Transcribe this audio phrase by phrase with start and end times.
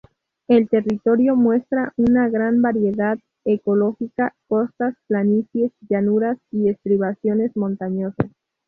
[0.47, 8.31] El territorio muestra una gran variedad ecológica: costas, planicies, llanuras y estribaciones montañosas.